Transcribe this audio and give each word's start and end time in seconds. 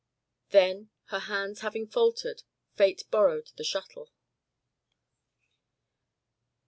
Then, 0.49 0.89
her 1.09 1.19
hands 1.19 1.59
having 1.59 1.85
faltered, 1.85 2.41
Fate 2.73 3.03
borrowed 3.11 3.51
the 3.55 3.63
shuttle. 3.63 4.09